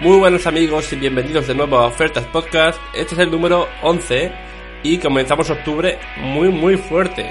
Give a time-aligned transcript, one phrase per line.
[0.00, 2.80] Muy buenos amigos y bienvenidos de nuevo a Ofertas Podcast.
[2.94, 4.32] Este es el número 11
[4.82, 7.30] y comenzamos octubre muy muy fuerte.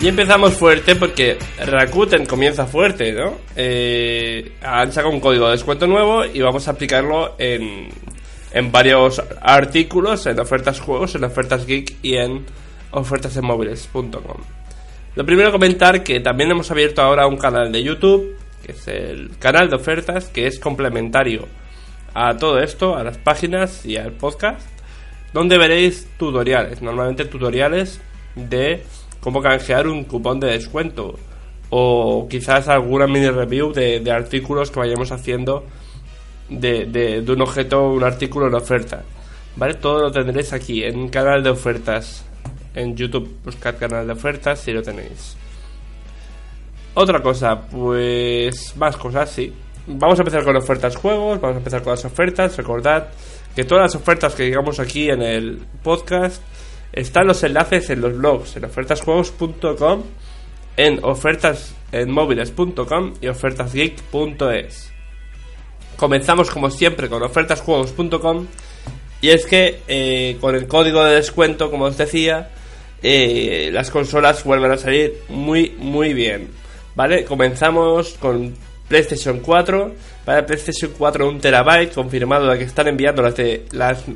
[0.00, 3.34] Y empezamos fuerte porque Rakuten comienza fuerte, ¿no?
[3.56, 7.88] Eh, han sacado un código de descuento nuevo y vamos a aplicarlo en,
[8.52, 12.46] en varios artículos, en ofertas juegos, en ofertas geek y en
[12.92, 14.40] ofertasenmóviles.com.
[15.16, 19.36] Lo primero comentar que también hemos abierto ahora un canal de YouTube, que es el
[19.40, 21.48] canal de ofertas, que es complementario
[22.14, 24.64] a todo esto, a las páginas y al podcast,
[25.32, 28.00] donde veréis tutoriales, normalmente tutoriales
[28.36, 28.84] de
[29.20, 31.14] cómo canjear un cupón de descuento
[31.70, 35.64] o quizás alguna mini review de, artículos que vayamos haciendo
[36.48, 39.02] de, de, un objeto un artículo en oferta.
[39.56, 39.74] ¿Vale?
[39.74, 42.24] Todo lo tendréis aquí en canal de ofertas.
[42.74, 45.36] En YouTube buscad canal de ofertas si lo tenéis.
[46.94, 49.52] Otra cosa, pues más cosas, sí.
[49.86, 52.56] Vamos a empezar con ofertas juegos, vamos a empezar con las ofertas.
[52.56, 53.08] Recordad
[53.54, 56.42] que todas las ofertas que digamos aquí en el podcast
[56.92, 60.04] están los enlaces en los blogs, en ofertasjuegos.com,
[60.76, 64.92] en ofertasenmóviles.com y ofertasgeek.es.
[65.96, 68.46] Comenzamos como siempre con ofertasjuegos.com
[69.20, 72.50] y es que eh, con el código de descuento, como os decía,
[73.02, 76.50] eh, las consolas vuelven a salir muy muy bien.
[76.94, 77.24] ¿Vale?
[77.24, 78.54] Comenzamos con
[78.88, 79.94] PlayStation 4.
[80.24, 83.66] Para PlayStation 4 un terabyte confirmado de que están enviando las de,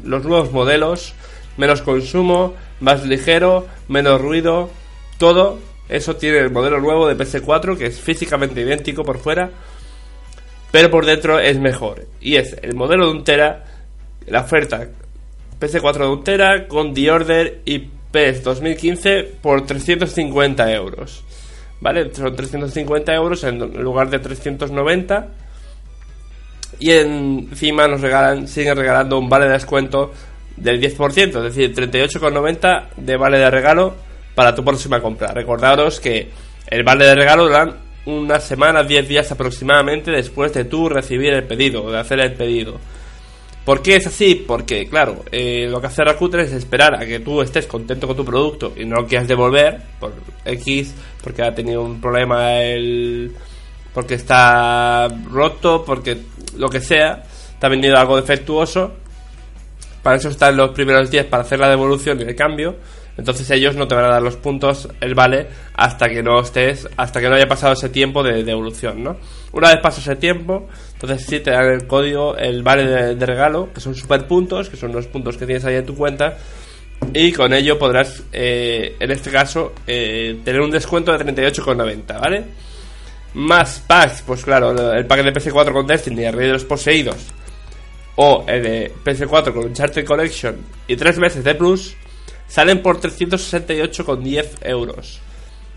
[0.04, 1.14] los nuevos modelos
[1.56, 4.70] menos consumo, más ligero, menos ruido,
[5.18, 9.50] todo eso tiene el modelo nuevo de PS4 que es físicamente idéntico por fuera,
[10.70, 12.06] pero por dentro es mejor.
[12.20, 13.36] Y es el modelo de
[14.26, 14.88] la oferta
[15.60, 21.22] PS4 de un tera con The Order y PS 2015 por 350 euros.
[21.80, 22.14] ¿Vale?
[22.14, 25.28] Son 350 euros en lugar de 390.
[26.78, 30.12] Y encima nos regalan, siguen regalando un vale de descuento
[30.56, 33.94] del 10%, es decir, 38,90 de vale de regalo
[34.34, 35.32] para tu próxima compra.
[35.32, 36.30] Recordaros que
[36.68, 37.48] el vale de regalo
[38.06, 42.78] una semana, 10 días aproximadamente después de tú recibir el pedido, de hacer el pedido.
[43.64, 44.34] ¿Por qué es así?
[44.34, 48.16] Porque, claro, eh, lo que hace Rakuten es esperar a que tú estés contento con
[48.16, 50.12] tu producto y no lo quieras devolver por
[50.44, 50.92] X,
[51.22, 53.32] porque ha tenido un problema el.
[53.94, 56.18] porque está roto, porque
[56.56, 57.22] lo que sea,
[57.60, 58.94] te ha vendido algo defectuoso
[60.02, 62.76] para eso están los primeros 10 para hacer la devolución y el cambio.
[63.16, 66.88] Entonces ellos no te van a dar los puntos, el vale, hasta que no estés,
[66.96, 69.18] hasta que no haya pasado ese tiempo de devolución, ¿no?
[69.52, 73.70] Una vez pasa ese tiempo, entonces sí te dan el código, el vale de, regalo,
[73.72, 76.38] que son super puntos, que son los puntos que tienes ahí en tu cuenta,
[77.12, 82.44] y con ello podrás, eh, en este caso, eh, tener un descuento de 38,90, ¿vale?
[83.34, 87.32] Más packs, pues claro, el pack de PS4 con Destiny, el Rey de los Poseídos,
[88.16, 90.56] o el de PS4 con Uncharted Collection
[90.86, 91.94] y tres meses de Plus,
[92.46, 95.20] salen por 368,10 euros.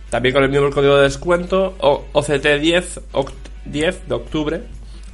[0.09, 4.61] También con el mismo código de descuento, o OCT10, OCT10 de octubre,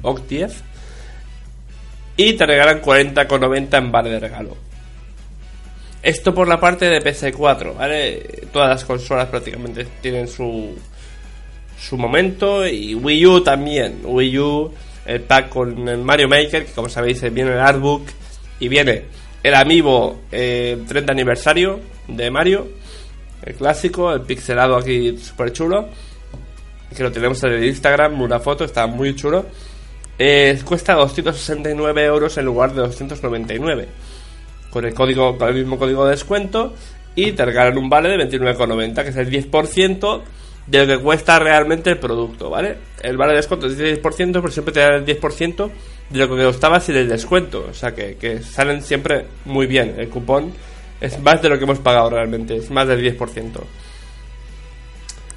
[0.02, 0.52] OCT10,
[2.16, 4.56] y te regalan 40,90 en vale de regalo.
[6.02, 8.46] Esto por la parte de PS4, ¿vale?
[8.52, 10.76] Todas las consolas prácticamente tienen su,
[11.78, 14.00] su momento y Wii U también.
[14.04, 14.74] Wii U
[15.06, 18.02] el pack con el Mario Maker, que como sabéis viene el artbook
[18.60, 19.04] y viene
[19.42, 22.68] el Amiibo 30 eh, aniversario de Mario,
[23.42, 25.88] el clásico, el pixelado aquí súper chulo,
[26.96, 29.46] que lo tenemos en el Instagram, una foto, está muy chulo.
[30.18, 33.88] Eh, cuesta 269 euros en lugar de 299,
[34.70, 36.74] con el código, con el mismo código de descuento
[37.14, 40.20] y te regalan un vale de 29,90, que es el 10%
[40.66, 42.76] de lo que cuesta realmente el producto, ¿vale?
[43.02, 44.00] El vale de descuento es 10%,
[44.32, 45.70] pero siempre te da el 10%
[46.10, 47.66] de lo que costaba sin el descuento.
[47.68, 49.94] O sea que, salen siempre muy bien.
[49.98, 50.52] El cupón
[51.00, 53.60] es más de lo que hemos pagado realmente, es más del 10%.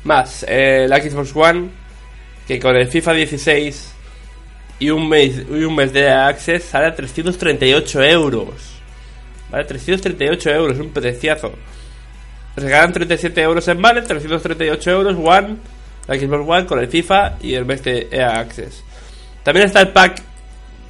[0.04, 1.70] Más, eh, la Xbox One,
[2.48, 3.94] que con el FIFA 16
[4.78, 8.76] y un mes, y un mes de Access sale a 338 euros.
[9.50, 9.66] ¿Vale?
[9.66, 11.54] 338 euros, un preciazo.
[12.56, 15.58] Regalan 37 euros en Vale, 338 euros One,
[16.08, 18.84] la Xbox One con el FIFA y el mes de EA Access.
[19.44, 20.22] También está el pack,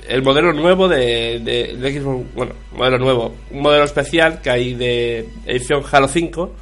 [0.08, 5.28] el modelo nuevo de, de, Xbox, bueno, modelo nuevo, un modelo especial que hay de
[5.46, 6.56] edición Halo 5,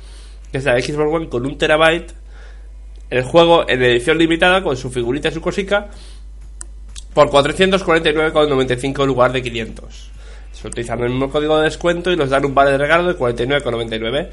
[0.51, 2.13] que es la Xbox One con un terabyte,
[3.09, 5.89] el juego en edición limitada con su figurita y su cosica,
[7.13, 10.11] por 449,95 en lugar de 500.
[10.53, 13.19] Se utilizan el mismo código de descuento y nos dan un vale de regalo de
[13.19, 14.29] 49,99.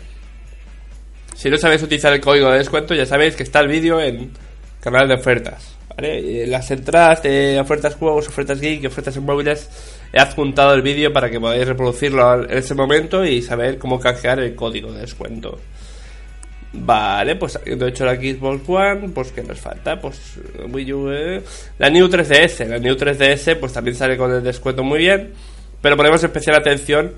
[1.41, 4.31] Si no sabéis utilizar el código de descuento, ya sabéis que está el vídeo en
[4.79, 5.75] canal de ofertas.
[5.97, 9.71] Las entradas de ofertas juegos, ofertas geek, ofertas en móviles,
[10.13, 14.39] he adjuntado el vídeo para que podáis reproducirlo en ese momento y saber cómo canjear
[14.41, 15.59] el código de descuento.
[16.75, 19.99] Vale, pues habiendo hecho la Xbox One, pues ¿qué nos falta?
[19.99, 20.39] Pues
[20.71, 21.43] Wii U, eh.
[21.79, 25.33] la New 3DS, la New 3DS pues también sale con el descuento muy bien,
[25.81, 27.15] pero ponemos especial atención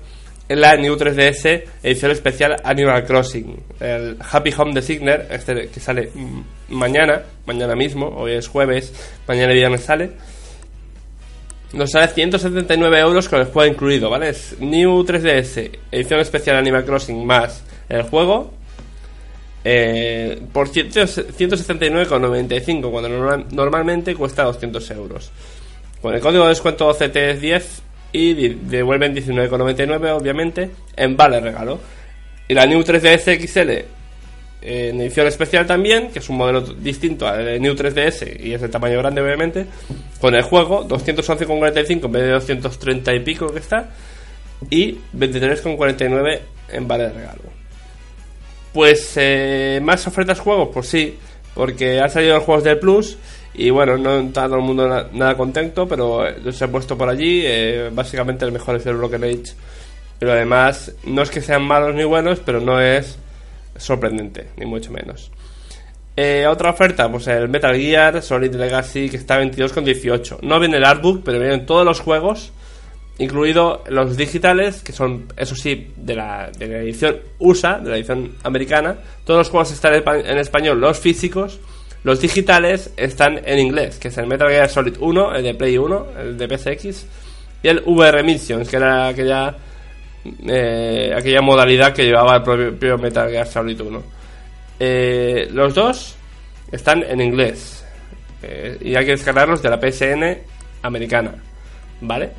[0.47, 6.11] en la New 3DS edición especial Animal Crossing, el Happy Home Designer, este que sale
[6.69, 8.91] mañana, mañana mismo, hoy es jueves,
[9.27, 10.11] mañana viernes sale.
[11.73, 14.29] Nos sale 179 euros con el juego incluido, ¿vale?
[14.29, 18.53] Es New 3DS, edición especial Animal Crossing más el juego,
[19.63, 23.09] eh, por 179,95 cuando
[23.51, 25.31] normalmente cuesta 200 euros.
[26.01, 27.63] Con el código de descuento CT10
[28.13, 31.79] y devuelven 19,99 obviamente en vale regalo.
[32.47, 34.03] Y la New 3DS XL
[34.65, 38.69] en edición especial también, que es un modelo distinto al New 3DS y es de
[38.69, 39.65] tamaño grande obviamente,
[40.21, 43.89] con el juego 211,45 en vez de 230 y pico que está
[44.69, 46.39] y 23,49
[46.71, 47.41] en vale regalo.
[48.71, 51.17] Pues eh, más ofertas juegos, pues sí,
[51.53, 53.17] porque han salido los juegos del Plus
[53.53, 57.41] y bueno, no está todo el mundo nada contento, pero los he puesto por allí.
[57.43, 59.53] Eh, básicamente el mejor es el Broken Age.
[60.17, 63.17] Pero además, no es que sean malos ni buenos, pero no es
[63.77, 65.31] sorprendente, ni mucho menos.
[66.15, 70.39] Eh, otra oferta, pues el Metal Gear Solid Legacy, que está a 22,18.
[70.41, 72.51] No viene el artbook, pero vienen todos los juegos
[73.17, 77.97] incluido los digitales, que son, eso sí, de la, de la edición USA, de la
[77.97, 78.95] edición americana.
[79.23, 81.59] Todos los juegos están en español, los físicos.
[82.03, 85.77] Los digitales están en inglés, que es el Metal Gear Solid 1, el de Play
[85.77, 87.05] 1, el de PSX,
[87.61, 89.55] y el VR Missions, que era aquella,
[90.45, 94.03] eh, aquella modalidad que llevaba el propio, Metal Gear Solid 1.
[94.79, 96.15] Eh, los dos
[96.69, 97.85] están en inglés,
[98.41, 100.39] eh, y hay que descargarlos de la PSN
[100.81, 101.35] americana,
[102.01, 102.31] ¿vale?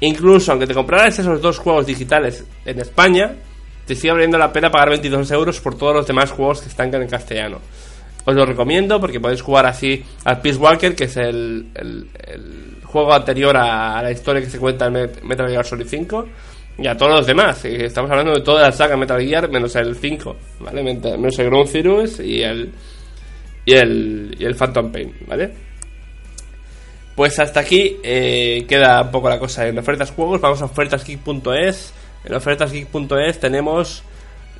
[0.00, 3.34] Incluso aunque te compraras esos dos juegos digitales en España,
[3.86, 6.92] te sigue valiendo la pena pagar 22 euros por todos los demás juegos que están
[6.94, 7.58] en castellano.
[8.24, 11.68] Os lo recomiendo porque podéis jugar así al Peace Walker, que es el,
[12.82, 16.26] juego anterior a, la historia que se cuenta en Metal Gear Solid 5,
[16.78, 17.64] y a todos los demás.
[17.64, 20.82] Estamos hablando de toda la saga Metal Gear menos el 5, ¿vale?
[20.82, 22.72] Menos el Ground Zeroes y el,
[23.64, 25.65] y el, y el Phantom Pain, ¿vale?
[27.16, 30.38] Pues hasta aquí eh, queda un poco la cosa en ofertas juegos.
[30.38, 31.94] Vamos a ofertasgeek.es.
[32.26, 34.02] En ofertasgeek.es tenemos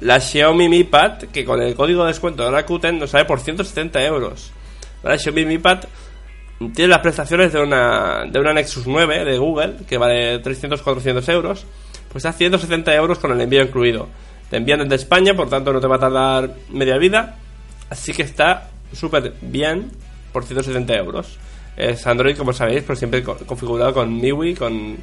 [0.00, 3.40] la Xiaomi Mi Pad que con el código de descuento de Rakuten nos sale por
[3.40, 4.52] 170 euros.
[5.02, 5.80] La Xiaomi Mi Pad
[6.74, 11.66] tiene las prestaciones de una, de una Nexus 9 de Google que vale 300-400 euros.
[12.10, 14.08] Pues está 170 euros con el envío incluido.
[14.48, 17.36] Te envían desde España, por tanto no te va a tardar media vida.
[17.90, 19.90] Así que está súper bien
[20.32, 21.38] por 170 euros.
[21.76, 24.96] Es Android, como sabéis, por siempre configurado con MIUI, con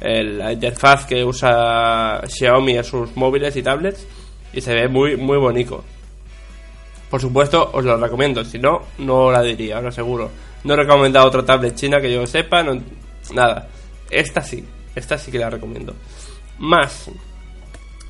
[0.00, 4.06] la interfaz que usa Xiaomi en sus móviles y tablets
[4.52, 5.84] y se ve muy muy bonito.
[7.10, 10.30] Por supuesto, os lo recomiendo, si no, no la diría, os lo aseguro.
[10.64, 12.80] No he recomendado otra tablet china que yo sepa, no,
[13.32, 13.68] nada.
[14.10, 14.64] Esta sí,
[14.94, 15.94] esta sí que la recomiendo.
[16.58, 17.10] Más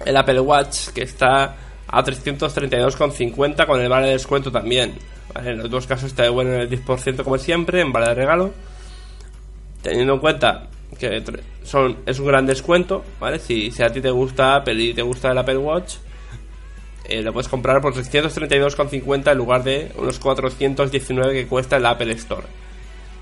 [0.05, 1.57] el Apple Watch que está
[1.89, 4.95] a 332,50 con el vale de descuento también.
[5.35, 8.53] En los dos casos está bueno en el 10% como siempre, en vale de regalo.
[9.83, 10.69] Teniendo en cuenta
[10.99, 11.23] que
[11.63, 13.39] son, es un gran descuento, ¿vale?
[13.39, 15.97] Si, a ti te gusta Apple y te gusta el Apple Watch,
[17.09, 22.13] eh, lo puedes comprar por 332,50 en lugar de unos 419 que cuesta el Apple
[22.13, 22.47] Store.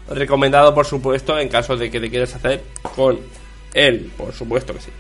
[0.08, 2.62] Recomendado, por supuesto, en caso de que te quieras hacer
[2.94, 3.18] con
[3.73, 4.90] él, por supuesto que sí.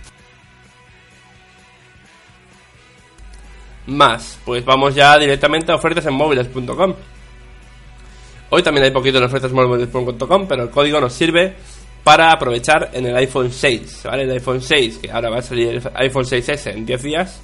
[3.86, 4.38] Más.
[4.44, 6.94] Pues vamos ya directamente a ofertas en móviles.com.
[8.50, 11.54] Hoy también hay poquito en ofertas móviles.com, pero el código nos sirve
[12.04, 14.24] para aprovechar en el iPhone 6, ¿vale?
[14.24, 17.40] El iPhone 6, que ahora va a salir el iPhone 6S en 10 días.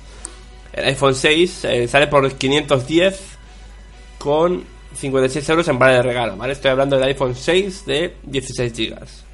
[0.72, 3.38] El iPhone 6 eh, sale por 510
[4.18, 6.52] con 56 euros en vale de regalo, ¿vale?
[6.52, 9.29] Estoy hablando del iPhone 6 de 16 GB.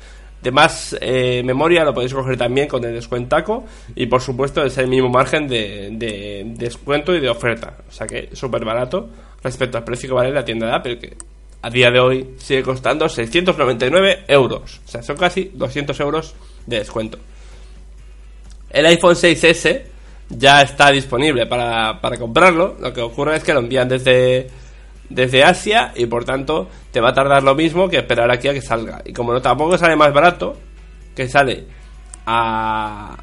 [0.47, 3.65] De más eh, memoria lo podéis coger también con el descuentaco
[3.97, 7.79] y por supuesto es el mismo margen de, descuento y de oferta.
[7.89, 9.09] O sea que súper barato
[9.43, 11.17] respecto al precio que vale la tienda de Apple, que
[11.63, 14.81] a día de hoy sigue costando 699 euros.
[14.85, 17.19] O sea, son casi 200 euros de descuento.
[18.71, 19.83] El iPhone 6S
[20.29, 22.77] ya está disponible para, para comprarlo.
[22.79, 24.47] Lo que ocurre es que lo envían desde
[25.09, 28.55] desde Asia y por tanto te va a tardar lo mismo que esperar aquí a
[28.55, 29.03] que salga.
[29.05, 30.57] Y como no tampoco sale más barato,
[31.15, 31.67] que sale
[32.27, 33.17] a...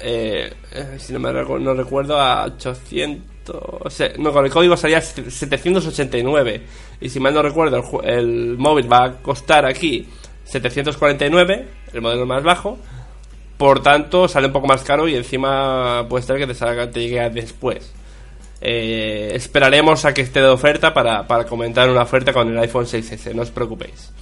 [0.00, 4.18] Eh, eh, si no me no recuerdo, a 800...
[4.18, 6.62] no, con el código salía 789.
[7.00, 10.08] Y si mal no recuerdo, el, el móvil va a costar aquí
[10.44, 12.78] 749, el modelo más bajo.
[13.56, 17.00] Por tanto, sale un poco más caro y encima puede ser que te, salga, te
[17.00, 17.92] llegue después.
[18.60, 23.34] Eh, esperaremos a que esté de oferta para, comentar una oferta con el iPhone 6S,
[23.34, 24.12] no os preocupéis.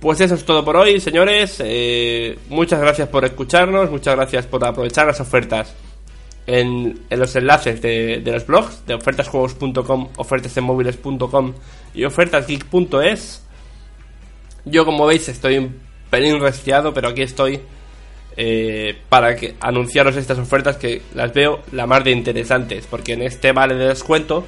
[0.00, 1.56] Pues eso es todo por hoy, señores.
[1.64, 5.74] Eh, muchas gracias por escucharnos, muchas gracias por aprovechar las ofertas
[6.46, 11.54] en, los enlaces de, los blogs de ofertasjuegos.com, ofertasenmóviles.com
[11.94, 13.42] y ofertasgeek.es.
[14.66, 15.78] Yo, como veis, estoy un
[16.10, 17.60] pelín resfriado, pero aquí estoy
[18.36, 23.22] eh, para que anunciaros estas ofertas que las veo la más de interesantes, porque en
[23.22, 24.44] este vale de descuento,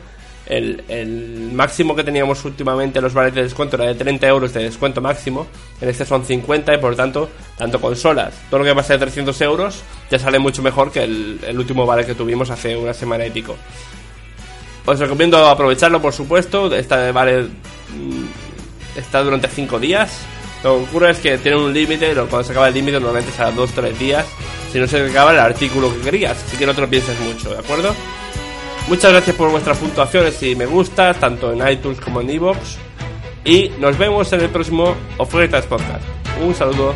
[0.47, 5.01] el, máximo que teníamos últimamente los vales de descuento era de 30 euros de descuento
[5.01, 5.47] máximo,
[5.81, 9.41] en este son 50 y por tanto, tanto consolas, todo lo que pasa de 300
[9.43, 13.27] euros ya sale mucho mejor que el, el último vale que tuvimos hace una semana
[13.27, 13.57] y pico.
[14.85, 20.27] Os recomiendo aprovecharlo, por supuesto, esta vale mm, está durante 5 días
[20.67, 23.53] lo que ocurre es que tiene un límite, cuando se acaba el límite normalmente será
[23.53, 24.27] 2 tres días,
[24.73, 27.51] si no se acaba el artículo que querías, así que no te lo pienses mucho,
[27.51, 27.95] ¿de acuerdo?
[28.89, 32.59] Muchas gracias por vuestras puntuaciones y me gusta, tanto en iTunes como en iVoox.
[33.45, 36.05] Y nos vemos en el próximo Ofertas Podcast.
[36.41, 36.95] Un saludo.